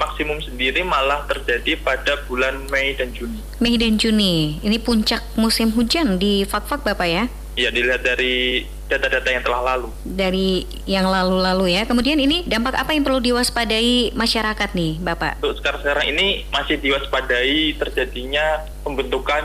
[0.00, 3.38] maksimum sendiri malah terjadi pada bulan Mei dan Juni.
[3.60, 4.56] Mei dan Juni.
[4.64, 7.24] Ini puncak musim hujan di Fakfak Bapak ya?
[7.60, 9.92] Ya dilihat dari data-data yang telah lalu.
[10.02, 11.84] Dari yang lalu-lalu ya.
[11.84, 15.44] Kemudian ini dampak apa yang perlu diwaspadai masyarakat nih Bapak?
[15.44, 19.44] Untuk sekarang-sekarang ini masih diwaspadai terjadinya pembentukan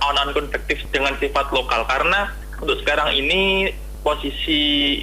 [0.00, 3.70] awan-awan konvektif dengan sifat lokal karena untuk sekarang ini
[4.08, 4.60] posisi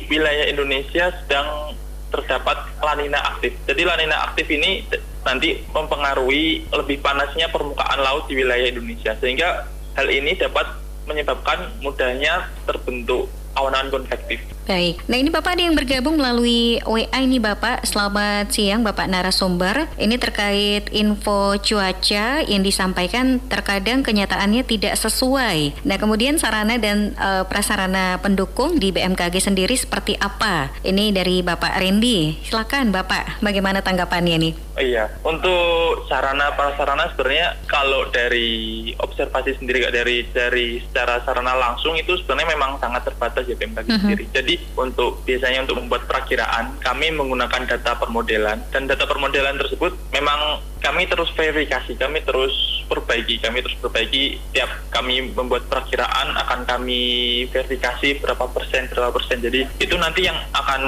[0.10, 1.78] wilayah Indonesia sedang
[2.10, 3.54] terdapat lanina aktif.
[3.70, 4.82] Jadi lanina aktif ini
[5.22, 10.66] nanti mempengaruhi lebih panasnya permukaan laut di wilayah Indonesia sehingga hal ini dapat
[11.06, 14.42] menyebabkan mudahnya terbentuk awan-awan konvektif.
[14.66, 14.98] Baik.
[15.06, 17.86] Nah ini Bapak ada yang bergabung melalui WA ini Bapak.
[17.86, 19.86] Selamat siang Bapak narasumber.
[19.94, 25.86] Ini terkait info cuaca yang disampaikan terkadang kenyataannya tidak sesuai.
[25.86, 30.74] Nah kemudian sarana dan eh, prasarana pendukung di BMKG sendiri seperti apa?
[30.82, 32.42] Ini dari Bapak Randy.
[32.42, 34.54] Silakan Bapak, bagaimana tanggapannya nih?
[34.76, 42.18] Iya, untuk sarana prasarana sebenarnya kalau dari observasi sendiri dari dari secara sarana langsung itu
[42.20, 44.00] sebenarnya memang sangat terbatas ya BMKG Mhm.
[44.04, 44.26] sendiri.
[44.36, 50.40] Jadi untuk biasanya untuk membuat perakiraan kami menggunakan data permodelan dan data permodelan tersebut memang
[50.78, 52.54] kami terus verifikasi, kami terus
[52.86, 57.02] perbaiki, kami terus perbaiki tiap kami membuat perakiraan akan kami
[57.50, 59.42] verifikasi berapa persen berapa persen.
[59.42, 60.82] Jadi itu nanti yang akan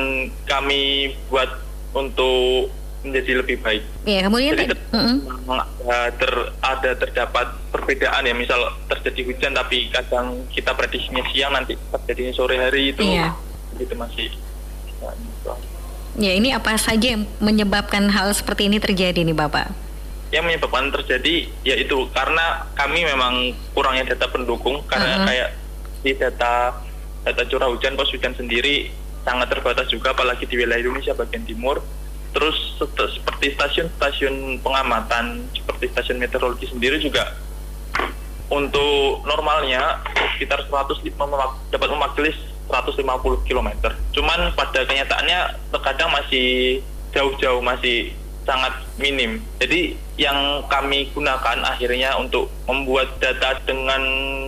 [0.46, 1.50] kami buat
[1.92, 2.70] untuk
[3.02, 3.84] menjadi lebih baik.
[4.04, 5.18] Ya kemudian Jadi tadi- Mm-mm.
[5.26, 11.54] memang ada, ter- ada terdapat perbedaan ya misal terjadi hujan tapi kadang kita prediksinya siang
[11.54, 13.34] nanti terjadinya sore hari itu Iya.
[13.80, 14.28] Itu masih
[14.98, 15.52] ya, gitu.
[16.18, 19.70] ya ini apa saja yang menyebabkan hal seperti ini terjadi nih Bapak?
[20.28, 23.34] yang menyebabkan terjadi yaitu karena kami memang
[23.72, 25.26] kurangnya data pendukung karena Mhm.
[25.26, 25.50] kayak
[25.98, 26.54] di data
[27.24, 28.92] data curah hujan pos hujan sendiri
[29.24, 31.80] sangat terbatas juga apalagi di wilayah Indonesia bagian timur
[32.32, 37.32] terus seperti stasiun-stasiun pengamatan seperti stasiun meteorologi sendiri juga
[38.48, 40.00] untuk normalnya
[40.36, 42.32] sekitar 100 li- memak- dapat mewakili
[42.70, 43.70] 150 km.
[44.14, 45.40] Cuman pada kenyataannya
[45.72, 46.80] terkadang masih
[47.16, 48.14] jauh-jauh masih
[48.48, 49.44] sangat minim.
[49.60, 54.02] Jadi yang kami gunakan akhirnya untuk membuat data dengan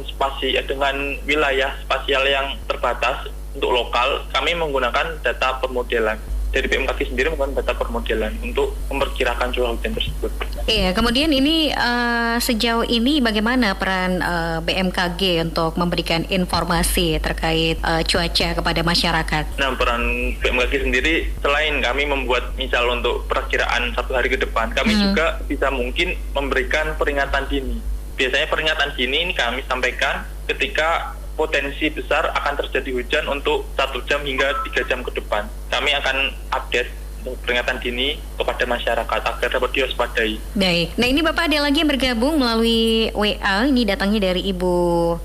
[0.08, 6.16] spasi eh, dengan wilayah spasial yang terbatas untuk lokal, kami menggunakan data permodelan.
[6.50, 10.32] Dari BMKG sendiri menggunakan data permodelan untuk memperkirakan curah hujan tersebut.
[10.66, 18.02] Iya, kemudian ini eh, sejauh ini bagaimana peran eh, BMKG untuk memberikan informasi terkait eh,
[18.02, 19.44] cuaca kepada masyarakat?
[19.62, 20.02] Nah, peran
[20.38, 25.14] BMKG sendiri selain kami membuat misal untuk perakiraan satu hari ke depan, kami Hmm.
[25.14, 27.78] juga bisa mungkin memberikan peringatan dini.
[28.18, 34.20] Biasanya peringatan dini ini kami sampaikan ketika potensi besar akan terjadi hujan untuk satu jam
[34.28, 35.48] hingga tiga jam ke depan.
[35.72, 40.34] Kami akan update peringatan dini kepada masyarakat agar dapat diwaspadai.
[40.54, 44.74] Baik, nah ini Bapak ada lagi yang bergabung melalui WA, ini datangnya dari Ibu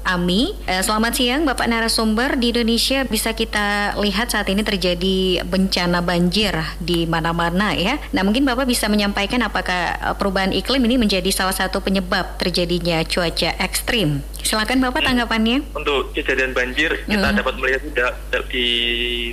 [0.02, 0.54] Ami.
[0.66, 6.52] Eh, selamat siang Bapak narasumber, di Indonesia bisa kita lihat saat ini terjadi bencana banjir
[6.78, 7.98] di mana-mana ya.
[8.10, 13.00] Nah mungkin Bapak bisa menyampaikan apakah eh, perubahan iklim ini menjadi salah satu penyebab terjadinya
[13.04, 14.20] cuaca ekstrim.
[14.44, 15.64] Silakan Bapak tanggapannya.
[15.72, 17.36] untuk kejadian banjir kita Mhm.
[17.40, 17.82] dapat melihat
[18.50, 18.66] di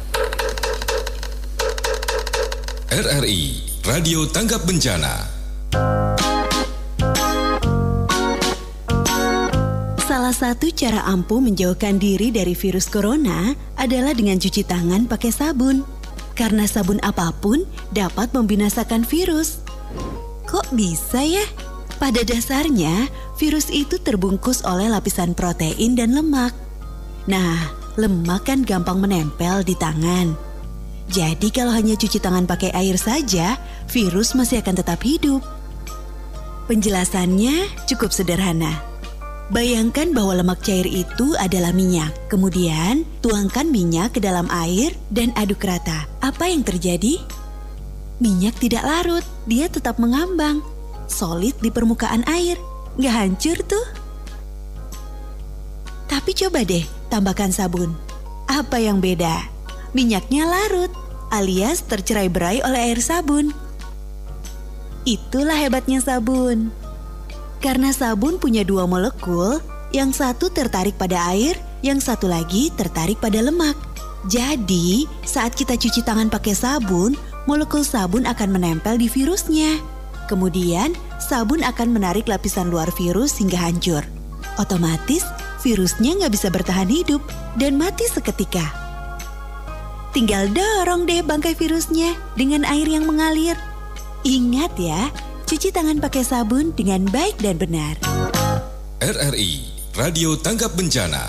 [2.94, 3.42] RRI
[3.90, 5.26] Radio Tanggap Bencana.
[9.98, 15.82] Salah satu cara ampuh menjauhkan diri dari virus corona adalah dengan cuci tangan pakai sabun.
[16.38, 19.58] Karena sabun apa pun dapat membinasakan virus.
[20.46, 21.42] Kok bisa ya?
[21.98, 23.10] Pada dasarnya,
[23.42, 26.54] virus itu terbungkus oleh lapisan protein dan lemak.
[27.26, 30.34] Nah, lemak kan gampang menempel di tangan.
[31.10, 33.60] Jadi kalau hanya cuci tangan pakai air saja,
[33.92, 35.44] virus masih akan tetap hidup.
[36.64, 38.80] Penjelasannya cukup sederhana.
[39.52, 42.16] Bayangkan bahwa lemak cair itu adalah minyak.
[42.32, 46.08] Kemudian, tuangkan minyak ke dalam air dan aduk rata.
[46.24, 47.20] Apa yang terjadi?
[48.24, 50.64] Minyak tidak larut, dia tetap mengambang.
[51.04, 52.56] Solid di permukaan air.
[52.96, 53.86] Nggak hancur tuh.
[56.08, 57.94] Tapi coba deh, tambahkan sabun.
[58.50, 59.46] Apa yang beda?
[59.94, 60.90] Minyaknya larut,
[61.30, 63.54] alias tercerai berai oleh air sabun.
[65.06, 66.74] Itulah hebatnya sabun.
[67.62, 69.62] Karena sabun punya dua molekul,
[69.94, 71.54] yang satu tertarik pada air,
[71.86, 73.78] yang satu lagi tertarik pada lemak.
[74.26, 77.14] Jadi, saat kita cuci tangan pakai sabun,
[77.46, 79.78] molekul sabun akan menempel di virusnya.
[80.26, 84.02] Kemudian, sabun akan menarik lapisan luar virus hingga hancur.
[84.56, 85.22] Otomatis,
[85.64, 87.24] virusnya nggak bisa bertahan hidup
[87.56, 88.68] dan mati seketika.
[90.12, 93.56] Tinggal dorong deh bangkai virusnya dengan air yang mengalir.
[94.22, 95.08] Ingat ya,
[95.48, 97.96] cuci tangan pakai sabun dengan baik dan benar.
[99.00, 101.26] RRI Radio Tanggap Bencana.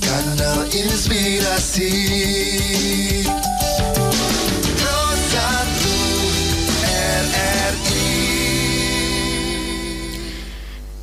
[0.00, 1.92] Kanal Inspirasi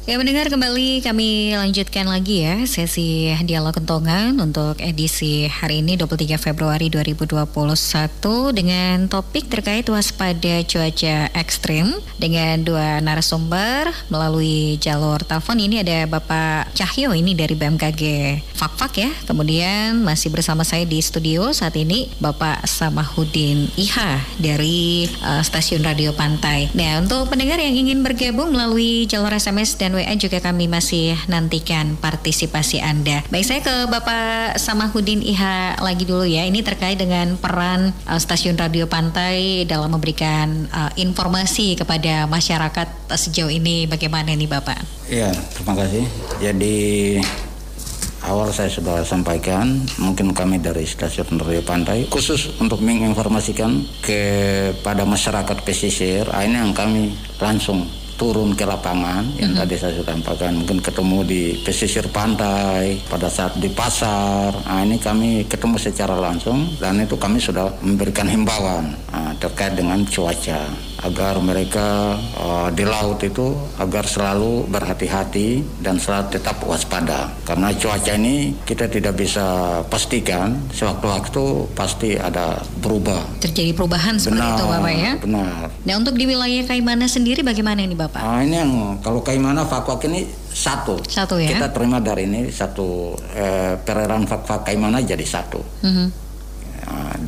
[0.07, 6.39] Ya mendengar kembali kami lanjutkan lagi ya sesi dialog kentongan untuk edisi hari ini 23
[6.39, 7.43] Februari 2021
[8.55, 16.71] dengan topik terkait waspada cuaca ekstrim dengan dua narasumber melalui jalur telepon ini ada Bapak
[16.71, 18.03] Cahyo ini dari BMKG
[18.55, 25.43] Fakfak ya kemudian masih bersama saya di studio saat ini Bapak Samahudin Iha dari uh,
[25.43, 26.71] stasiun radio Pantai.
[26.71, 31.97] Nah untuk pendengar yang ingin bergabung melalui jalur SMS dan WA juga kami masih nantikan
[31.97, 33.25] partisipasi Anda.
[33.33, 36.45] Baik, saya ke Bapak Samahudin Iha lagi dulu ya.
[36.45, 43.17] Ini terkait dengan peran uh, stasiun radio Pantai dalam memberikan uh, informasi kepada masyarakat uh,
[43.17, 45.09] sejauh ini bagaimana nih Bapak?
[45.09, 46.05] Iya, terima kasih.
[46.37, 46.77] Jadi
[48.27, 55.57] awal saya sudah sampaikan mungkin kami dari stasiun radio pantai khusus untuk menginformasikan kepada masyarakat
[55.63, 59.61] pesisir ini yang kami langsung turun ke lapangan yang mm -hmm.
[59.63, 60.51] tadi saya sudah sampaikan.
[60.57, 64.51] Mungkin ketemu di pesisir pantai pada saat di pasar.
[64.65, 70.01] Nah ini kami ketemu secara langsung dan itu kami sudah memberikan himbauan nah, terkait dengan
[70.09, 70.65] cuaca.
[70.97, 77.29] Agar mereka uh, di laut itu agar selalu berhati-hati dan selalu tetap waspada.
[77.45, 83.21] Karena cuaca ini kita tidak bisa pastikan sewaktu-waktu pasti ada berubah.
[83.37, 85.13] Terjadi perubahan seperti benar, itu Bapak ya?
[85.21, 85.63] benar.
[85.85, 88.06] Nah untuk di wilayah Kaimana sendiri bagaimana ini Bapak?
[88.15, 88.71] Nah, ini yang
[89.03, 94.65] kalau Kaimana Fakwak ini satu satu ya kita terima dari ini satu eh, perairan Fakwak
[94.65, 96.27] Kaimana jadi satu mm -hmm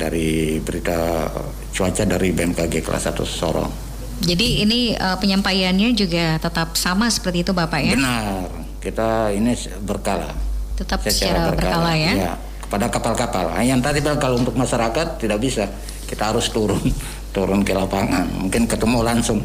[0.00, 1.28] dari berita
[1.76, 3.72] cuaca dari BMKG kelas 1 Sorong.
[4.20, 7.92] Jadi ini uh, penyampaiannya juga tetap sama seperti itu Bapak ya?
[7.96, 8.48] Benar,
[8.80, 10.32] kita ini berkala.
[10.76, 12.12] Tetap secara, secara berkala, berkala ya?
[12.16, 12.32] ya?
[12.64, 13.44] Kepada kapal-kapal.
[13.56, 15.68] Nah, yang tadi kalau untuk masyarakat tidak bisa,
[16.04, 16.80] kita harus turun,
[17.36, 18.28] turun ke lapangan.
[18.28, 19.40] Mungkin ketemu langsung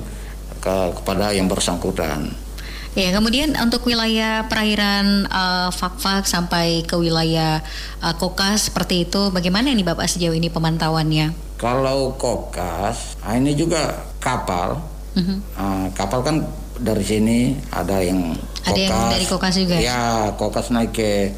[0.65, 2.33] ke, kepada yang bersangkutan.
[2.95, 7.59] Ya, kemudian untuk wilayah perairan uh, Fakfak sampai ke wilayah
[7.99, 11.35] uh, Kokas seperti itu, bagaimana ini Bapak sejauh ini pemantauannya?
[11.59, 14.79] Kalau Kokas, nah ini juga kapal.
[15.11, 15.39] Uh-huh.
[15.59, 16.47] Uh, kapal kan
[16.79, 18.31] dari sini ada yang
[18.63, 18.71] Kokas.
[18.71, 19.75] Ada yang dari Kokas juga?
[19.75, 21.35] Ya, Kokas naik ke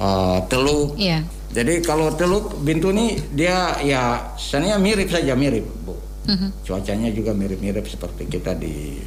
[0.00, 0.96] uh, Teluk.
[0.96, 1.28] Iya.
[1.52, 6.05] Jadi kalau Teluk Bintu ini dia ya sebenarnya mirip saja mirip, Bu.
[6.26, 6.50] Uh-huh.
[6.66, 8.98] Cuacanya juga mirip-mirip seperti kita di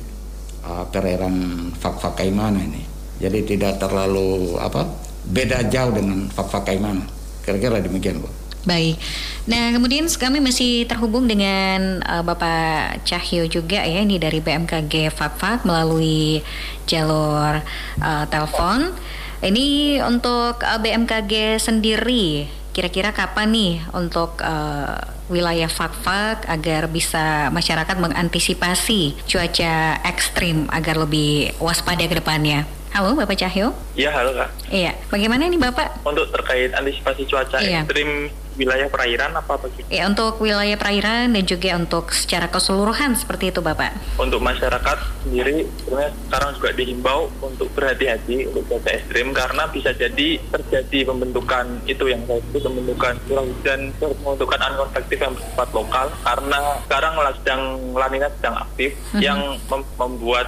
[0.63, 2.83] uh, perairan fak-fak Kaimana ini.
[3.19, 4.87] Jadi tidak terlalu apa
[5.27, 7.03] beda jauh dengan fak-fak Kaimana.
[7.43, 8.29] Kira-kira demikian, Bu.
[8.67, 8.99] Baik.
[9.47, 15.63] Nah, kemudian kami masih terhubung dengan uh, Bapak Cahyo juga ya, ini dari BMKG Fakfak
[15.63, 16.43] melalui
[16.83, 17.63] jalur
[18.03, 18.91] uh, telepon.
[19.39, 24.99] Ini untuk uh, BMKG sendiri, kira-kira kapan nih untuk uh,
[25.29, 32.78] wilayah Fakfak agar bisa masyarakat mengantisipasi cuaca ekstrim agar lebih waspada ke depannya.
[32.89, 33.69] Halo Bapak Cahyo.
[33.93, 34.49] Iya halo Kak.
[34.73, 34.97] Iya.
[35.13, 36.01] Bagaimana nih Bapak?
[36.01, 37.85] Untuk terkait antisipasi cuaca iya.
[37.85, 39.85] ekstrim wilayah perairan apa begitu?
[39.87, 43.93] Ya untuk wilayah perairan dan juga untuk secara keseluruhan seperti itu Bapak.
[44.17, 50.29] Untuk masyarakat sendiri sebenarnya sekarang juga dihimbau untuk berhati-hati untuk cuaca ekstrim karena bisa jadi
[50.49, 56.59] terjadi pembentukan itu yang saya sebut pembentukan curah hujan pembentukan konvektif yang bersifat lokal karena
[56.89, 57.61] sekarang sedang
[57.93, 59.21] lanina sedang aktif mm -hmm.
[59.21, 60.47] yang mem membuat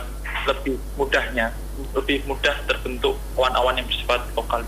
[0.50, 1.54] lebih mudahnya
[1.98, 4.62] lebih mudah terbentuk awan-awan yang bersifat lokal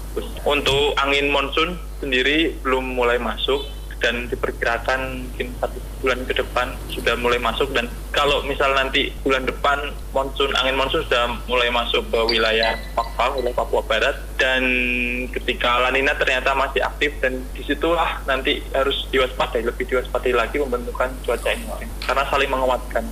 [0.43, 3.63] Untuk angin monsun sendiri belum mulai masuk
[4.03, 9.47] dan diperkirakan mungkin satu bulan ke depan sudah mulai masuk dan kalau misal nanti bulan
[9.47, 9.79] depan
[10.11, 14.61] monsun angin monsun sudah mulai masuk ke wilayah Papua wilayah Papua Barat dan
[15.31, 21.15] ketika lanina ternyata masih aktif dan di situlah nanti harus diwaspadai lebih diwaspadai lagi pembentukan
[21.23, 23.07] cuaca ini karena saling menguatkan.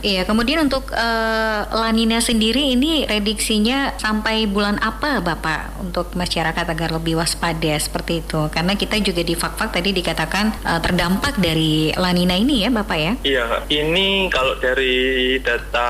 [0.00, 6.88] Iya, kemudian untuk uh, lanina sendiri ini prediksinya sampai bulan apa Bapak untuk masyarakat agar
[6.96, 8.48] lebih waspada seperti itu?
[8.48, 13.12] Karena kita juga di fak-fak tadi dikatakan uh, terdampak dari lanina ini ya Bapak ya?
[13.20, 15.88] Iya, ini kalau dari data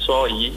[0.00, 0.56] SOI,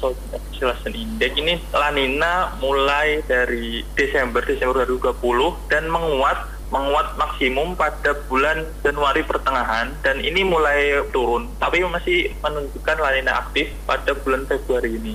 [0.00, 8.62] Oscillation Index ini lanina mulai dari Desember Desember 2020 dan menguat menguat maksimum pada bulan
[8.86, 15.14] Januari pertengahan dan ini mulai turun tapi masih menunjukkan lanina aktif pada bulan Februari ini.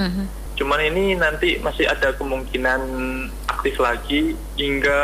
[0.00, 0.26] Uh-huh.
[0.54, 2.80] Cuman ini nanti masih ada kemungkinan
[3.46, 5.00] aktif lagi hingga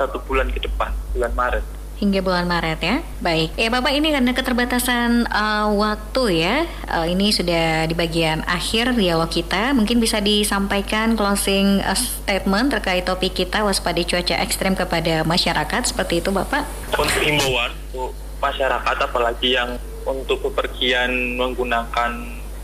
[0.00, 2.96] satu bulan ke depan, bulan Maret hingga bulan Maret ya.
[3.18, 3.58] Baik.
[3.58, 6.56] Ya Bapak ini karena keterbatasan uh, waktu ya.
[6.86, 9.74] Uh, ini sudah di bagian akhir dialog kita.
[9.74, 16.22] Mungkin bisa disampaikan closing uh, statement terkait topik kita waspada cuaca ekstrem kepada masyarakat seperti
[16.22, 16.62] itu Bapak.
[16.94, 19.74] Untuk himbauan untuk masyarakat apalagi yang
[20.06, 22.10] untuk bepergian menggunakan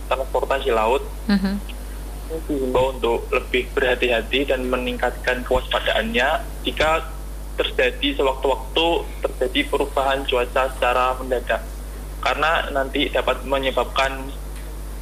[0.07, 1.03] transportasi laut.
[1.26, 1.59] -huh.
[2.24, 7.14] Dihimbau untuk lebih berhati-hati dan meningkatkan kewaspadaannya jika
[7.55, 8.86] terjadi sewaktu-waktu
[9.22, 11.62] terjadi perubahan cuaca secara mendadak
[12.24, 14.32] karena nanti dapat menyebabkan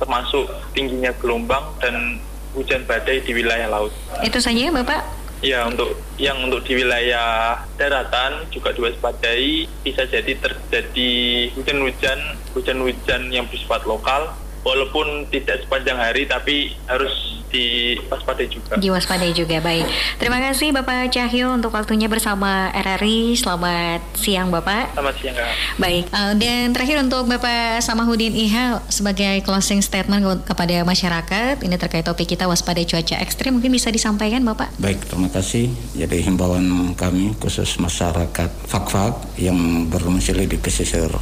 [0.02, 2.18] termasuk tingginya gelombang dan
[2.52, 3.94] hujan badai di wilayah laut.
[4.20, 5.22] Itu saja ya Bapak?
[5.42, 11.12] Ya untuk yang untuk di wilayah daratan juga diwaspadai bisa jadi terjadi
[11.58, 12.18] hujan-hujan
[12.54, 14.30] hujan-hujan yang bersifat lokal
[14.62, 18.72] walaupun tidak sepanjang hari tapi harus diwaspadai juga.
[18.80, 19.84] Diwaspadai juga, baik.
[20.16, 23.36] Terima kasih Bapak Cahyo untuk waktunya bersama RRI.
[23.36, 24.96] Selamat siang Bapak.
[24.96, 25.48] Selamat siang Kak.
[25.76, 32.08] Baik, uh, dan terakhir untuk Bapak Samahudin Iha sebagai closing statement kepada masyarakat, ini terkait
[32.08, 34.72] topik kita waspada cuaca ekstrim, mungkin bisa disampaikan Bapak?
[34.80, 35.68] Baik, terima kasih.
[35.92, 41.12] Jadi himbauan kami khusus masyarakat fak-fak yang berdomisili di pesisir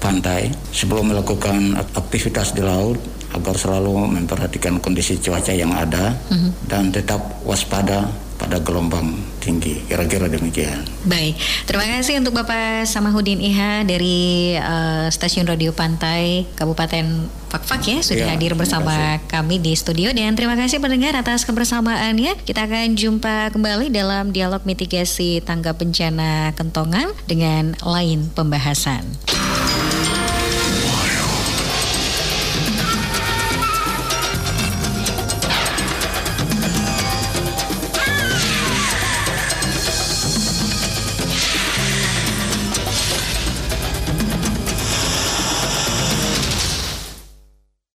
[0.00, 2.96] pantai sebelum melakukan aktivitas di laut
[3.36, 6.50] agar selalu memperhatikan kondisi cuaca yang ada uh-huh.
[6.66, 9.84] dan tetap waspada pada gelombang tinggi.
[9.84, 10.80] Kira-kira demikian.
[11.04, 11.36] Baik,
[11.68, 18.30] terima kasih untuk Bapak Samahudin Iha dari uh, Stasiun Radio Pantai Kabupaten Fakfak ya sudah
[18.30, 22.38] ya, hadir bersama kami di studio dan terima kasih pendengar atas kebersamaannya.
[22.46, 29.02] Kita akan jumpa kembali dalam dialog mitigasi tangga bencana kentongan dengan lain pembahasan.